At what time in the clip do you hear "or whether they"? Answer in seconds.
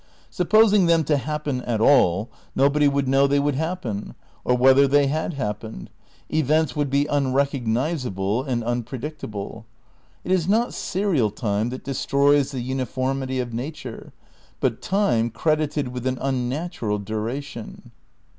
4.43-5.05